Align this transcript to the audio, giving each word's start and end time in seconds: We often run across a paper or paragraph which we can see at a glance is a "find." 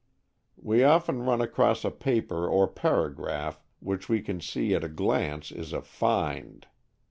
We 0.57 0.83
often 0.83 1.21
run 1.21 1.41
across 1.41 1.85
a 1.85 1.91
paper 1.91 2.47
or 2.47 2.67
paragraph 2.67 3.61
which 3.79 4.09
we 4.09 4.23
can 4.23 4.41
see 4.41 4.73
at 4.73 4.83
a 4.83 4.89
glance 4.89 5.51
is 5.51 5.73
a 5.73 5.83
"find." 5.83 6.65